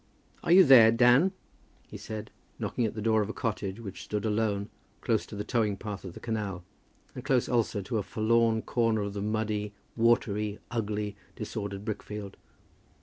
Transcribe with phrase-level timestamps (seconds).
[0.43, 1.31] "Are you here, Dan?"
[1.87, 5.43] he said, knocking at the door of a cottage which stood alone, close to the
[5.43, 6.63] towing path of the canal,
[7.13, 12.35] and close also to a forlorn corner of the muddy, watery, ugly, disordered brickfield.